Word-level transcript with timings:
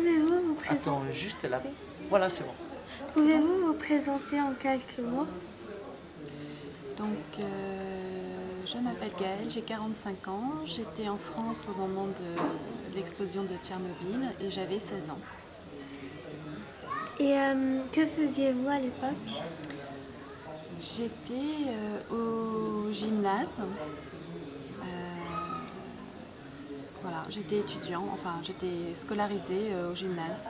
Pouvez-vous 0.00 0.48
vous 0.48 0.54
présenter 0.54 0.80
Attends, 0.88 1.02
juste 1.12 1.42
là. 1.44 1.60
Voilà, 2.08 2.30
c'est 2.30 2.42
bon. 2.42 2.52
Pouvez-vous 3.12 3.66
vous 3.66 3.74
présenter 3.74 4.40
en 4.40 4.54
quelques 4.54 4.98
mots 4.98 5.26
Donc, 6.96 7.08
euh, 7.38 8.62
je 8.64 8.78
m'appelle 8.78 9.10
Gaëlle, 9.20 9.50
j'ai 9.50 9.60
45 9.60 10.28
ans. 10.28 10.52
J'étais 10.64 11.08
en 11.10 11.18
France 11.18 11.68
au 11.70 11.78
moment 11.78 12.06
de 12.06 12.96
l'explosion 12.96 13.42
de 13.42 13.54
Tchernobyl 13.62 14.30
et 14.42 14.50
j'avais 14.50 14.78
16 14.78 15.10
ans. 15.10 15.18
Et 17.18 17.34
euh, 17.34 17.80
que 17.92 18.06
faisiez-vous 18.06 18.68
à 18.68 18.78
l'époque? 18.78 19.44
J'étais 20.80 21.68
euh, 21.68 22.88
au 22.88 22.90
gymnase. 22.90 23.60
Voilà, 27.02 27.24
j'étais 27.30 27.58
étudiant, 27.58 28.04
enfin 28.12 28.34
j'étais 28.42 28.94
scolarisée 28.94 29.72
euh, 29.72 29.92
au 29.92 29.94
gymnase. 29.94 30.48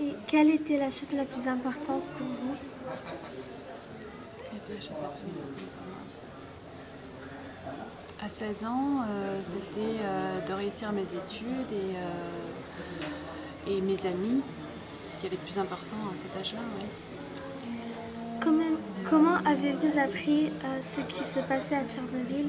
Et 0.00 0.12
quelle 0.26 0.50
était 0.50 0.78
la 0.78 0.90
chose 0.90 1.12
la 1.12 1.24
plus 1.24 1.46
importante 1.48 2.02
pour 2.18 2.26
vous? 2.26 2.56
C'était 4.52 4.74
la 4.74 4.80
chose 4.80 4.90
la 5.02 5.08
plus 5.08 5.28
importante? 5.28 5.70
Pour 5.76 5.86
moi. 5.86 5.96
À 8.22 8.28
16 8.28 8.64
ans, 8.64 9.02
euh, 9.08 9.40
c'était 9.42 10.00
euh, 10.02 10.46
de 10.48 10.52
réussir 10.52 10.90
mes 10.92 11.02
études 11.02 11.72
et, 11.72 11.96
euh, 11.96 13.70
et 13.70 13.80
mes 13.80 14.06
amis, 14.06 14.42
ce 14.98 15.16
qui 15.18 15.26
est 15.26 15.30
le 15.30 15.36
plus 15.36 15.58
important 15.58 15.96
à 16.10 16.14
cet 16.22 16.36
âge-là. 16.40 16.60
oui. 16.78 16.86
Comment, 18.40 18.76
comment 19.08 19.36
avez-vous 19.44 19.98
appris 19.98 20.50
ce 20.80 21.00
qui 21.00 21.24
se 21.24 21.40
passait 21.40 21.76
à 21.76 21.84
Tchernobyl? 21.84 22.48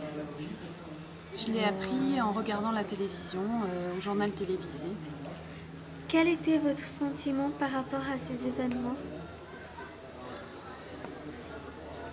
Je 1.37 1.51
l'ai 1.51 1.63
appris 1.63 2.19
en 2.19 2.31
regardant 2.31 2.71
la 2.71 2.83
télévision, 2.83 3.41
euh, 3.41 3.95
au 3.95 3.99
journal 3.99 4.31
télévisé. 4.31 4.87
Quel 6.07 6.27
était 6.27 6.57
votre 6.57 6.83
sentiment 6.83 7.51
par 7.59 7.71
rapport 7.71 7.99
à 7.99 8.17
ces 8.17 8.47
événements? 8.47 8.95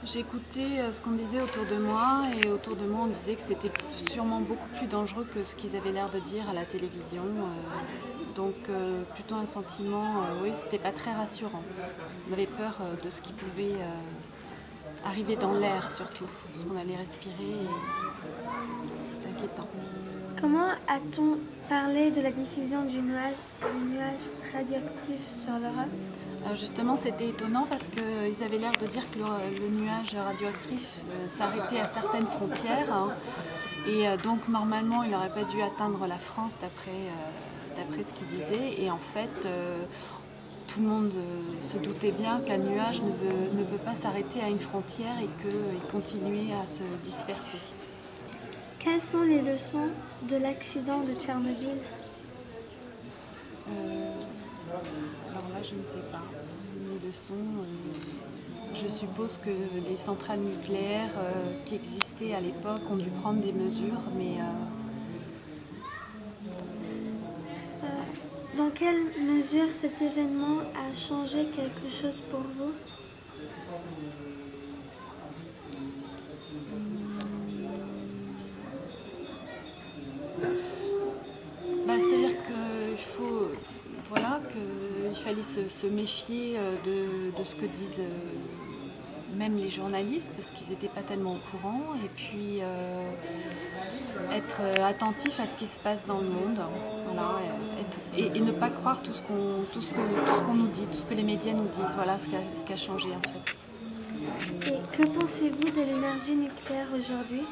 J'écoutais 0.05 0.81
euh, 0.81 0.93
ce 0.93 1.01
qu'on 1.01 1.13
disait 1.13 1.41
autour 1.41 1.65
de 1.65 1.77
moi 1.77 2.25
et 2.43 2.51
autour 2.51 2.77
de 2.77 2.85
moi 2.85 3.01
on 3.05 3.07
disait 3.07 3.35
que 3.35 3.41
c'était 3.41 3.73
sûrement 4.13 4.41
beaucoup 4.41 4.69
plus 4.77 4.87
dangereux 4.87 5.27
que 5.33 5.43
ce 5.43 5.57
qu'ils 5.57 5.75
avaient 5.75 5.93
l'air 5.93 6.11
de 6.11 6.19
dire 6.19 6.47
à 6.51 6.53
la 6.53 6.67
télévision. 6.67 7.23
euh, 7.23 8.35
donc 8.37 8.55
plutôt 9.15 9.37
un 9.37 9.47
sentiment, 9.47 10.25
oui, 10.43 10.51
c'était 10.55 10.79
pas 10.79 10.91
très 10.91 11.13
rassurant. 11.13 11.63
On 12.29 12.33
avait 12.33 12.47
peur 12.49 12.77
de 13.05 13.09
ce 13.09 13.23
qui 13.23 13.33
pouvait 13.33 13.77
arriver 15.05 15.37
dans 15.37 15.53
l'air 15.53 15.91
surtout, 15.91 16.27
ce 16.59 16.65
qu'on 16.65 16.79
allait 16.79 16.97
respirer. 16.97 17.35
et 17.63 17.69
C'était 19.11 19.29
inquiétant. 19.37 19.69
Comment 20.41 20.69
a-t-on 20.89 21.39
parlé 21.69 22.11
de 22.11 22.21
la 22.21 22.31
diffusion 22.33 22.83
du 22.85 22.99
nuage, 23.01 23.35
du 23.73 23.95
nuage 23.95 24.25
radioactif 24.53 25.21
sur 25.35 25.53
l'Europe? 25.55 25.89
Alors 26.45 26.57
justement, 26.57 26.97
c'était 26.97 27.29
étonnant 27.29 27.67
parce 27.71 27.85
qu'ils 27.89 28.45
avaient 28.45 28.59
l'air 28.59 28.73
de 28.73 28.87
dire 28.87 29.11
que 29.11 29.19
le, 29.19 29.25
le 29.61 29.69
nuage 29.83 30.15
radioactif 30.15 30.87
euh, 31.11 31.29
s'arrêtait 31.29 31.81
à 31.81 31.89
certaines 31.89 32.27
frontières. 32.27 32.93
hein. 32.93 33.09
et 33.89 34.07
euh, 34.09 34.17
donc, 34.19 34.47
normalement, 34.49 35.03
il 35.05 35.11
n'aurait 35.13 35.31
pas 35.33 35.45
dû 35.45 35.63
atteindre 35.63 36.07
la 36.07 36.19
France 36.19 36.59
d'après 36.61 36.91
euh, 36.91 37.79
d'après 37.79 38.05
ce 38.05 38.13
qu'ils 38.13 38.27
disaient. 38.29 38.83
Et 38.83 38.91
en 38.91 38.99
fait, 39.15 39.47
euh, 39.47 39.79
tout 40.69 40.81
le 40.81 40.87
monde 40.89 41.13
euh, 41.15 41.63
se 41.63 41.79
doutait 41.79 42.13
bien 42.13 42.41
qu'un 42.41 42.59
nuage 42.59 43.03
ne 43.03 43.11
peut, 43.11 43.57
ne 43.59 43.65
peut 43.65 43.83
pas 43.85 43.95
s'arrêter 43.95 44.41
à 44.41 44.49
une 44.49 44.59
frontière 44.59 45.17
et 45.21 45.29
qu'il 45.43 45.91
continuait 45.91 46.53
à 46.63 46.67
se 46.67 46.83
disperser. 47.03 47.59
Quelles 48.85 49.01
sont 49.01 49.23
les 49.23 49.41
leçons 49.41 49.89
de 50.29 50.37
l'accident 50.37 51.01
de 51.01 51.15
Tchernobyl? 51.15 51.79
Euh, 53.71 54.11
alors 55.31 55.49
là, 55.55 55.63
je 55.63 55.75
ne 55.75 55.85
sais 55.85 56.05
pas. 56.13 56.23
Les 56.79 57.09
leçons, 57.09 57.33
euh, 57.33 58.75
je 58.75 58.87
suppose 58.89 59.39
que 59.43 59.51
les 59.89 59.97
centrales 59.97 60.41
nucléaires 60.41 61.17
euh, 61.17 61.33
qui 61.65 61.77
existaient 61.77 62.35
à 62.35 62.41
l'époque 62.41 62.83
ont 62.91 62.97
dû 62.97 63.09
prendre 63.09 63.41
des 63.41 63.53
mesures, 63.53 64.03
mais 64.19 64.37
Dans 68.57 68.71
quelle 68.71 69.03
mesure 69.21 69.67
cet 69.73 70.01
événement 70.01 70.61
a 70.61 70.95
changé 70.95 71.47
quelque 71.57 71.91
chose 71.91 72.21
pour 72.31 72.41
vous? 72.41 72.73
Bah, 81.87 81.95
c'est-à-dire 81.99 82.37
qu'il 82.47 83.05
faut, 83.17 83.49
voilà, 84.09 84.41
qu'il 84.51 85.17
fallait 85.17 85.43
se, 85.43 85.69
se 85.69 85.87
méfier 85.89 86.57
euh, 86.57 86.77
de, 86.87 87.37
de 87.37 87.45
ce 87.45 87.57
que 87.57 87.67
disent 87.67 88.01
euh, 88.01 88.05
même 89.35 89.57
les 89.57 89.69
journalistes, 89.69 90.29
parce 90.37 90.51
qu'ils 90.51 90.69
n'étaient 90.71 90.89
pas 90.89 91.03
tellement 91.03 91.33
au 91.33 91.41
courant, 91.51 91.81
et 92.05 92.09
puis 92.09 92.61
euh, 92.61 93.11
être 94.33 94.59
euh, 94.61 94.87
attentif 94.87 95.39
à 95.41 95.47
ce 95.47 95.55
qui 95.55 95.67
se 95.67 95.81
passe 95.81 96.05
dans 96.07 96.19
le 96.19 96.29
monde, 96.29 96.59
voilà, 97.07 97.31
et, 97.45 97.81
être- 97.83 98.01
et- 98.35 98.39
et 98.39 98.41
ne 98.41 98.53
pas 98.53 98.71
croire 98.71 99.03
tout 99.03 99.13
ce 99.13 99.23
qu'on 99.23 99.65
tout 99.73 99.81
ce 99.83 99.91
qu'on- 99.91 100.03
tout 100.27 100.35
ce 100.37 100.41
qu'on 100.43 100.55
nous 100.55 100.69
dit, 100.69 100.83
tout 100.91 100.99
ce 100.99 101.07
que 101.07 101.15
les 101.15 101.23
médias 101.23 101.53
nous 101.53 101.67
disent, 101.69 101.95
voilà 101.95 102.19
ce 102.19 102.29
qui 102.29 102.37
a, 102.37 102.41
ce 102.57 102.65
qui 102.65 102.73
a 102.73 102.77
changé 102.77 103.09
en 103.11 103.21
fait. 103.29 103.57
Et 104.73 104.97
que 104.97 105.07
pensez-vous 105.09 105.71
de 105.71 105.83
l'énergie 105.87 106.35
nucléaire 106.37 106.87
aujourd'hui? 106.95 107.43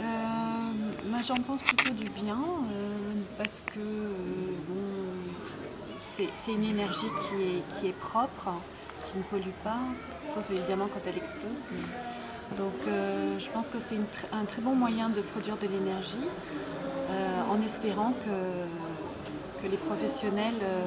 Euh, 0.00 0.02
moi, 1.08 1.20
j'en 1.26 1.36
pense 1.36 1.62
plutôt 1.62 1.92
du 1.94 2.08
bien 2.10 2.36
euh, 2.38 3.14
parce 3.38 3.62
que 3.66 3.78
bon, 4.68 4.82
c'est 6.00 6.28
c'est 6.34 6.52
une 6.52 6.64
énergie 6.64 7.06
qui 7.22 7.34
est, 7.42 7.62
qui 7.80 7.86
est 7.88 7.98
propre, 7.98 8.48
qui 9.04 9.18
ne 9.18 9.22
pollue 9.24 9.54
pas, 9.62 9.78
sauf 10.32 10.44
évidemment 10.50 10.86
quand 10.92 11.00
elle 11.06 11.16
explose. 11.16 11.64
Donc, 12.58 12.74
euh, 12.86 13.38
je 13.38 13.48
pense 13.50 13.70
que 13.70 13.78
c'est 13.80 13.96
un 14.32 14.44
très 14.44 14.62
bon 14.62 14.74
moyen 14.74 15.08
de 15.08 15.20
produire 15.20 15.56
de 15.56 15.66
l'énergie 15.66 16.28
euh, 17.10 17.40
en 17.50 17.60
espérant 17.62 18.12
que, 18.12 19.62
que 19.62 19.70
les 19.70 19.76
professionnels 19.76 20.60
euh, 20.62 20.82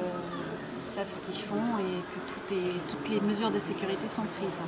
savent 0.84 1.08
ce 1.08 1.20
qu'ils 1.20 1.42
font 1.42 1.78
et 1.78 2.00
que 2.12 2.90
toutes 2.90 3.08
les 3.08 3.20
mesures 3.20 3.50
de 3.50 3.58
sécurité 3.58 4.08
sont 4.08 4.22
prises. 4.22 4.62